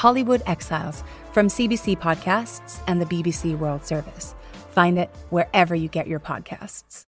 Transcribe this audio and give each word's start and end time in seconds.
Hollywood 0.00 0.42
Exiles 0.46 1.04
from 1.34 1.48
CBC 1.48 1.98
Podcasts 1.98 2.80
and 2.86 3.02
the 3.02 3.04
BBC 3.04 3.54
World 3.58 3.84
Service. 3.84 4.34
Find 4.70 4.98
it 4.98 5.10
wherever 5.28 5.74
you 5.74 5.88
get 5.88 6.06
your 6.06 6.20
podcasts. 6.20 7.04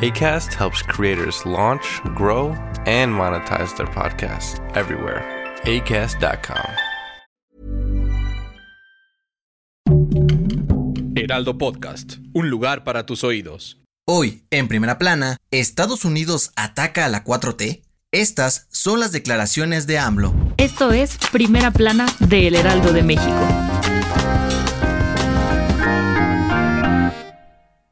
ACAST 0.00 0.52
helps 0.54 0.82
creators 0.82 1.44
launch, 1.44 2.00
grow, 2.14 2.54
and 2.86 3.12
monetize 3.12 3.76
their 3.76 3.88
podcasts 3.88 4.60
everywhere. 4.76 5.24
ACAST.com. 5.64 6.70
Heraldo 11.16 11.58
Podcast, 11.58 12.18
un 12.34 12.50
lugar 12.50 12.84
para 12.84 13.04
tus 13.04 13.24
oídos. 13.24 13.78
Hoy, 14.06 14.44
en 14.50 14.68
primera 14.68 14.96
plana, 14.98 15.38
¿Estados 15.50 16.04
Unidos 16.04 16.52
ataca 16.54 17.04
a 17.04 17.08
la 17.08 17.24
4T? 17.24 17.85
Estas 18.16 18.66
son 18.70 18.98
las 18.98 19.12
declaraciones 19.12 19.86
de 19.86 19.98
AMLO. 19.98 20.32
Esto 20.56 20.90
es 20.90 21.18
Primera 21.32 21.70
Plana 21.70 22.06
de 22.18 22.48
El 22.48 22.54
Heraldo 22.54 22.94
de 22.94 23.02
México. 23.02 23.75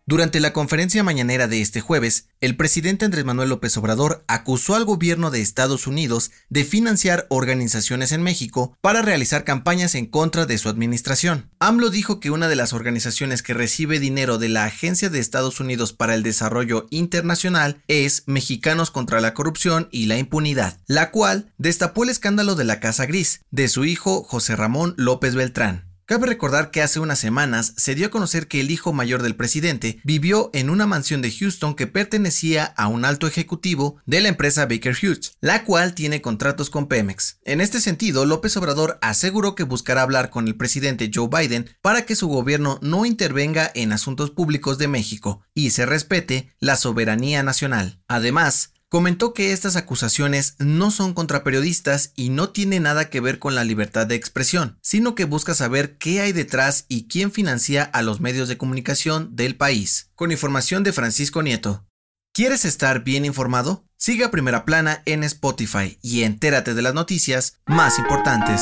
Durante 0.06 0.38
la 0.38 0.52
conferencia 0.52 1.02
mañanera 1.02 1.48
de 1.48 1.62
este 1.62 1.80
jueves, 1.80 2.28
el 2.42 2.58
presidente 2.58 3.06
Andrés 3.06 3.24
Manuel 3.24 3.48
López 3.48 3.74
Obrador 3.78 4.22
acusó 4.28 4.74
al 4.74 4.84
gobierno 4.84 5.30
de 5.30 5.40
Estados 5.40 5.86
Unidos 5.86 6.30
de 6.50 6.64
financiar 6.64 7.26
organizaciones 7.30 8.12
en 8.12 8.22
México 8.22 8.76
para 8.82 9.00
realizar 9.00 9.44
campañas 9.44 9.94
en 9.94 10.04
contra 10.04 10.44
de 10.44 10.58
su 10.58 10.68
administración. 10.68 11.50
AMLO 11.58 11.88
dijo 11.88 12.20
que 12.20 12.30
una 12.30 12.48
de 12.48 12.56
las 12.56 12.74
organizaciones 12.74 13.42
que 13.42 13.54
recibe 13.54 13.98
dinero 13.98 14.36
de 14.36 14.50
la 14.50 14.64
Agencia 14.64 15.08
de 15.08 15.20
Estados 15.20 15.58
Unidos 15.58 15.94
para 15.94 16.14
el 16.14 16.22
Desarrollo 16.22 16.86
Internacional 16.90 17.82
es 17.88 18.24
Mexicanos 18.26 18.90
contra 18.90 19.22
la 19.22 19.32
Corrupción 19.32 19.88
y 19.90 20.04
la 20.04 20.18
Impunidad, 20.18 20.80
la 20.86 21.12
cual 21.12 21.54
destapó 21.56 22.04
el 22.04 22.10
escándalo 22.10 22.56
de 22.56 22.64
la 22.64 22.78
Casa 22.78 23.06
Gris 23.06 23.40
de 23.50 23.68
su 23.68 23.86
hijo 23.86 24.22
José 24.22 24.54
Ramón 24.54 24.92
López 24.98 25.34
Beltrán. 25.34 25.93
Cabe 26.06 26.26
recordar 26.26 26.70
que 26.70 26.82
hace 26.82 27.00
unas 27.00 27.18
semanas 27.18 27.72
se 27.78 27.94
dio 27.94 28.08
a 28.08 28.10
conocer 28.10 28.46
que 28.46 28.60
el 28.60 28.70
hijo 28.70 28.92
mayor 28.92 29.22
del 29.22 29.36
presidente 29.36 30.00
vivió 30.04 30.50
en 30.52 30.68
una 30.68 30.86
mansión 30.86 31.22
de 31.22 31.30
Houston 31.30 31.74
que 31.74 31.86
pertenecía 31.86 32.64
a 32.76 32.88
un 32.88 33.06
alto 33.06 33.26
ejecutivo 33.26 33.96
de 34.04 34.20
la 34.20 34.28
empresa 34.28 34.66
Baker 34.66 34.94
Hughes, 34.94 35.38
la 35.40 35.64
cual 35.64 35.94
tiene 35.94 36.20
contratos 36.20 36.68
con 36.68 36.88
Pemex. 36.88 37.38
En 37.46 37.62
este 37.62 37.80
sentido, 37.80 38.26
López 38.26 38.54
Obrador 38.58 38.98
aseguró 39.00 39.54
que 39.54 39.62
buscará 39.62 40.02
hablar 40.02 40.28
con 40.28 40.46
el 40.46 40.56
presidente 40.56 41.10
Joe 41.12 41.30
Biden 41.30 41.70
para 41.80 42.04
que 42.04 42.16
su 42.16 42.28
gobierno 42.28 42.78
no 42.82 43.06
intervenga 43.06 43.72
en 43.74 43.90
asuntos 43.90 44.30
públicos 44.30 44.76
de 44.76 44.88
México 44.88 45.40
y 45.54 45.70
se 45.70 45.86
respete 45.86 46.54
la 46.60 46.76
soberanía 46.76 47.42
nacional. 47.42 48.02
Además, 48.08 48.73
comentó 48.94 49.34
que 49.34 49.52
estas 49.52 49.74
acusaciones 49.74 50.54
no 50.60 50.92
son 50.92 51.14
contra 51.14 51.42
periodistas 51.42 52.12
y 52.14 52.28
no 52.28 52.50
tiene 52.50 52.78
nada 52.78 53.10
que 53.10 53.20
ver 53.20 53.40
con 53.40 53.56
la 53.56 53.64
libertad 53.64 54.06
de 54.06 54.14
expresión, 54.14 54.78
sino 54.82 55.16
que 55.16 55.24
busca 55.24 55.52
saber 55.52 55.98
qué 55.98 56.20
hay 56.20 56.30
detrás 56.30 56.84
y 56.86 57.08
quién 57.08 57.32
financia 57.32 57.82
a 57.82 58.02
los 58.02 58.20
medios 58.20 58.46
de 58.46 58.56
comunicación 58.56 59.34
del 59.34 59.56
país. 59.56 60.12
Con 60.14 60.30
información 60.30 60.84
de 60.84 60.92
Francisco 60.92 61.42
Nieto. 61.42 61.84
¿Quieres 62.32 62.64
estar 62.64 63.02
bien 63.02 63.24
informado? 63.24 63.84
Siga 63.96 64.30
Primera 64.30 64.64
Plana 64.64 65.02
en 65.06 65.24
Spotify 65.24 65.98
y 66.00 66.22
entérate 66.22 66.72
de 66.72 66.82
las 66.82 66.94
noticias 66.94 67.58
más 67.66 67.98
importantes. 67.98 68.60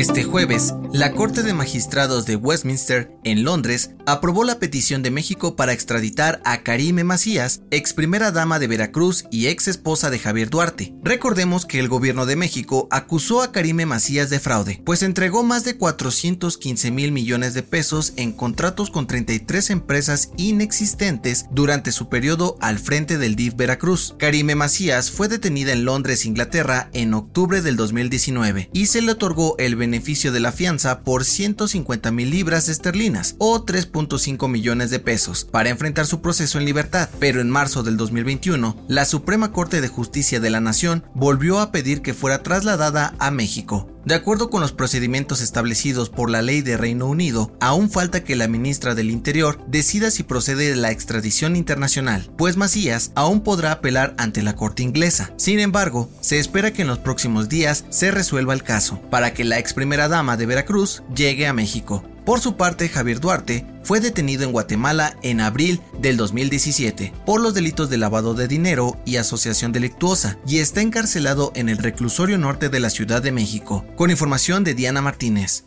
Este 0.00 0.24
jueves, 0.24 0.72
la 0.94 1.12
Corte 1.12 1.42
de 1.42 1.52
Magistrados 1.52 2.24
de 2.24 2.34
Westminster, 2.34 3.12
en 3.22 3.44
Londres, 3.44 3.90
aprobó 4.06 4.44
la 4.44 4.58
petición 4.58 5.02
de 5.02 5.10
México 5.10 5.56
para 5.56 5.74
extraditar 5.74 6.40
a 6.46 6.62
Karime 6.62 7.04
Macías, 7.04 7.60
ex 7.70 7.92
primera 7.92 8.32
dama 8.32 8.58
de 8.58 8.66
Veracruz 8.66 9.26
y 9.30 9.48
ex 9.48 9.68
esposa 9.68 10.08
de 10.08 10.18
Javier 10.18 10.48
Duarte. 10.48 10.94
Recordemos 11.04 11.66
que 11.66 11.80
el 11.80 11.90
gobierno 11.90 12.24
de 12.24 12.36
México 12.36 12.88
acusó 12.90 13.42
a 13.42 13.52
Karime 13.52 13.84
Macías 13.84 14.30
de 14.30 14.40
fraude, 14.40 14.80
pues 14.86 15.02
entregó 15.02 15.42
más 15.42 15.64
de 15.64 15.76
415 15.76 16.90
mil 16.90 17.12
millones 17.12 17.52
de 17.52 17.62
pesos 17.62 18.14
en 18.16 18.32
contratos 18.32 18.88
con 18.88 19.06
33 19.06 19.68
empresas 19.68 20.30
inexistentes 20.38 21.44
durante 21.50 21.92
su 21.92 22.08
periodo 22.08 22.56
al 22.62 22.78
frente 22.78 23.18
del 23.18 23.36
DIF 23.36 23.54
Veracruz. 23.54 24.14
Karime 24.18 24.54
Macías 24.54 25.10
fue 25.10 25.28
detenida 25.28 25.74
en 25.74 25.84
Londres, 25.84 26.24
Inglaterra, 26.24 26.88
en 26.94 27.12
octubre 27.12 27.60
del 27.60 27.76
2019 27.76 28.70
y 28.72 28.86
se 28.86 29.02
le 29.02 29.12
otorgó 29.12 29.56
el 29.58 29.76
beneficio 29.76 29.89
de 29.90 30.40
la 30.40 30.52
fianza 30.52 31.00
por 31.00 31.24
150 31.24 32.10
mil 32.10 32.30
libras 32.30 32.68
esterlinas 32.68 33.36
o 33.38 33.64
3.5 33.64 34.48
millones 34.48 34.90
de 34.90 34.98
pesos 34.98 35.44
para 35.44 35.68
enfrentar 35.68 36.06
su 36.06 36.20
proceso 36.20 36.58
en 36.58 36.64
libertad. 36.64 37.08
Pero 37.18 37.40
en 37.40 37.50
marzo 37.50 37.82
del 37.82 37.96
2021, 37.96 38.76
la 38.88 39.04
Suprema 39.04 39.52
Corte 39.52 39.80
de 39.80 39.88
Justicia 39.88 40.40
de 40.40 40.50
la 40.50 40.60
Nación 40.60 41.04
volvió 41.14 41.60
a 41.60 41.72
pedir 41.72 42.02
que 42.02 42.14
fuera 42.14 42.42
trasladada 42.42 43.14
a 43.18 43.30
México. 43.30 43.88
De 44.04 44.14
acuerdo 44.14 44.48
con 44.48 44.62
los 44.62 44.72
procedimientos 44.72 45.42
establecidos 45.42 46.08
por 46.08 46.30
la 46.30 46.40
ley 46.40 46.62
de 46.62 46.78
Reino 46.78 47.06
Unido, 47.06 47.52
aún 47.60 47.90
falta 47.90 48.24
que 48.24 48.34
la 48.34 48.48
ministra 48.48 48.94
del 48.94 49.10
Interior 49.10 49.58
decida 49.66 50.10
si 50.10 50.22
procede 50.22 50.74
la 50.74 50.90
extradición 50.90 51.54
internacional, 51.54 52.30
pues 52.38 52.56
Macías 52.56 53.12
aún 53.14 53.42
podrá 53.42 53.72
apelar 53.72 54.14
ante 54.16 54.42
la 54.42 54.56
Corte 54.56 54.82
inglesa. 54.82 55.32
Sin 55.36 55.60
embargo, 55.60 56.08
se 56.22 56.38
espera 56.38 56.72
que 56.72 56.82
en 56.82 56.88
los 56.88 56.98
próximos 56.98 57.50
días 57.50 57.84
se 57.90 58.10
resuelva 58.10 58.54
el 58.54 58.62
caso, 58.62 59.02
para 59.10 59.34
que 59.34 59.44
la 59.44 59.58
ex 59.58 59.74
primera 59.74 60.08
dama 60.08 60.38
de 60.38 60.46
Veracruz 60.46 61.02
llegue 61.14 61.46
a 61.46 61.52
México. 61.52 62.02
Por 62.30 62.38
su 62.38 62.56
parte, 62.56 62.88
Javier 62.88 63.18
Duarte 63.18 63.66
fue 63.82 63.98
detenido 63.98 64.44
en 64.44 64.52
Guatemala 64.52 65.16
en 65.24 65.40
abril 65.40 65.80
del 65.98 66.16
2017 66.16 67.12
por 67.26 67.40
los 67.40 67.54
delitos 67.54 67.90
de 67.90 67.98
lavado 67.98 68.34
de 68.34 68.46
dinero 68.46 68.96
y 69.04 69.16
asociación 69.16 69.72
delictuosa 69.72 70.38
y 70.46 70.58
está 70.58 70.80
encarcelado 70.80 71.50
en 71.56 71.68
el 71.68 71.78
reclusorio 71.78 72.38
norte 72.38 72.68
de 72.68 72.78
la 72.78 72.90
Ciudad 72.90 73.20
de 73.20 73.32
México, 73.32 73.84
con 73.96 74.12
información 74.12 74.62
de 74.62 74.74
Diana 74.74 75.02
Martínez. 75.02 75.64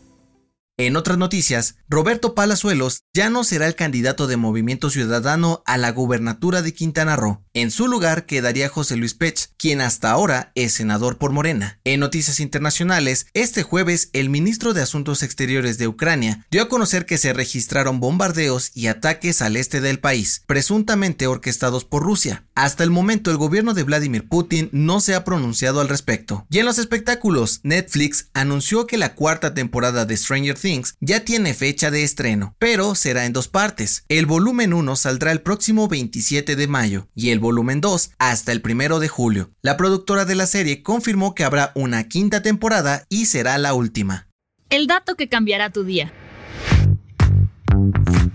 En 0.76 0.96
otras 0.96 1.18
noticias, 1.18 1.76
Roberto 1.88 2.34
Palazuelos 2.34 3.02
ya 3.14 3.30
no 3.30 3.44
será 3.44 3.68
el 3.68 3.76
candidato 3.76 4.26
de 4.26 4.36
Movimiento 4.36 4.90
Ciudadano 4.90 5.62
a 5.66 5.78
la 5.78 5.92
gubernatura 5.92 6.62
de 6.62 6.74
Quintana 6.74 7.14
Roo. 7.14 7.44
En 7.52 7.70
su 7.70 7.86
lugar 7.86 8.26
quedaría 8.26 8.68
José 8.68 8.96
Luis 8.96 9.14
Pech, 9.14 9.50
quien 9.56 9.80
hasta 9.80 10.10
ahora 10.10 10.50
es 10.56 10.72
senador 10.72 11.16
por 11.16 11.30
Morena. 11.30 11.78
En 11.84 12.00
noticias 12.00 12.40
internacionales, 12.40 13.26
este 13.34 13.62
jueves 13.62 14.10
el 14.12 14.30
ministro 14.30 14.74
de 14.74 14.82
Asuntos 14.82 15.22
Exteriores 15.22 15.78
de 15.78 15.86
Ucrania 15.86 16.44
dio 16.50 16.62
a 16.62 16.68
conocer 16.68 17.06
que 17.06 17.18
se 17.18 17.32
registraron 17.32 18.00
bombardeos 18.00 18.72
y 18.74 18.88
ataques 18.88 19.42
al 19.42 19.54
este 19.54 19.80
del 19.80 20.00
país, 20.00 20.42
presuntamente 20.48 21.28
orquestados 21.28 21.84
por 21.84 22.02
Rusia. 22.02 22.46
Hasta 22.56 22.82
el 22.82 22.90
momento 22.90 23.30
el 23.30 23.36
gobierno 23.36 23.74
de 23.74 23.84
Vladimir 23.84 24.26
Putin 24.26 24.70
no 24.72 24.98
se 24.98 25.14
ha 25.14 25.22
pronunciado 25.22 25.80
al 25.80 25.88
respecto. 25.88 26.48
Y 26.50 26.58
en 26.58 26.66
los 26.66 26.78
espectáculos, 26.78 27.60
Netflix 27.62 28.30
anunció 28.34 28.88
que 28.88 28.98
la 28.98 29.14
cuarta 29.14 29.54
temporada 29.54 30.04
de 30.04 30.16
Stranger 30.16 30.63
Things 30.64 30.96
ya 30.98 31.26
tiene 31.26 31.52
fecha 31.52 31.90
de 31.90 32.04
estreno, 32.04 32.56
pero 32.58 32.94
será 32.94 33.26
en 33.26 33.34
dos 33.34 33.48
partes. 33.48 34.06
El 34.08 34.24
volumen 34.24 34.72
1 34.72 34.96
saldrá 34.96 35.30
el 35.30 35.42
próximo 35.42 35.88
27 35.88 36.56
de 36.56 36.66
mayo 36.66 37.06
y 37.14 37.30
el 37.30 37.38
volumen 37.38 37.82
2 37.82 38.12
hasta 38.18 38.50
el 38.50 38.62
1 38.64 38.98
de 38.98 39.08
julio. 39.08 39.50
La 39.60 39.76
productora 39.76 40.24
de 40.24 40.36
la 40.36 40.46
serie 40.46 40.82
confirmó 40.82 41.34
que 41.34 41.44
habrá 41.44 41.72
una 41.74 42.08
quinta 42.08 42.40
temporada 42.40 43.04
y 43.10 43.26
será 43.26 43.58
la 43.58 43.74
última. 43.74 44.30
El 44.70 44.86
dato 44.86 45.16
que 45.16 45.28
cambiará 45.28 45.68
tu 45.68 45.84
día. 45.84 46.14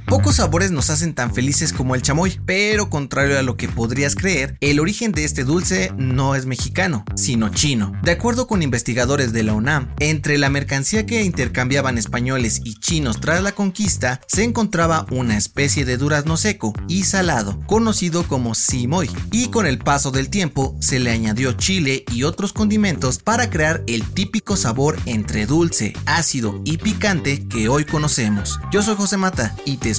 Pocos 0.10 0.38
sabores 0.38 0.72
nos 0.72 0.90
hacen 0.90 1.14
tan 1.14 1.36
felices 1.36 1.72
como 1.72 1.94
el 1.94 2.02
chamoy, 2.02 2.42
pero 2.48 2.90
contrario 2.90 3.38
a 3.38 3.44
lo 3.44 3.58
que 3.58 3.70
podrías 3.70 4.16
creer, 4.16 4.58
el 4.60 4.80
origen 4.80 5.12
de 5.12 5.24
este 5.24 5.44
dulce 5.44 5.92
no 5.98 6.34
es 6.34 6.48
mexicano, 6.48 7.06
sino 7.16 7.50
chino. 7.50 7.92
De 8.02 8.10
acuerdo 8.10 8.48
con 8.48 8.64
investigadores 8.64 9.34
de 9.34 9.44
la 9.44 9.54
UNAM, 9.54 9.94
entre 10.00 10.40
la 10.40 10.50
mercancía 10.50 11.06
que 11.06 11.22
intercambiaban 11.22 12.00
españoles 12.00 12.60
y 12.64 12.80
chinos 12.80 13.22
tras 13.22 13.44
la 13.44 13.52
conquista, 13.52 14.20
se 14.26 14.44
encontraba 14.44 15.06
una 15.12 15.38
especie 15.38 15.86
de 15.86 15.98
durazno 15.98 16.38
seco 16.38 16.74
y 16.88 17.04
salado, 17.04 17.60
conocido 17.68 18.28
como 18.28 18.56
simoy, 18.56 19.12
y 19.32 19.50
con 19.50 19.68
el 19.68 19.78
paso 19.78 20.10
del 20.10 20.32
tiempo 20.32 20.76
se 20.80 20.98
le 21.00 21.12
añadió 21.12 21.52
chile 21.54 22.04
y 22.12 22.24
otros 22.24 22.52
condimentos 22.52 23.20
para 23.20 23.52
crear 23.52 23.84
el 23.86 24.04
típico 24.10 24.58
sabor 24.58 24.98
entre 25.06 25.46
dulce, 25.46 25.94
ácido 26.08 26.62
y 26.66 26.78
picante 26.78 27.48
que 27.48 27.70
hoy 27.70 27.86
conocemos. 27.86 28.60
Yo 28.72 28.82
soy 28.82 28.96
José 28.96 29.18
Mata 29.18 29.56
y 29.66 29.78
te 29.78 29.99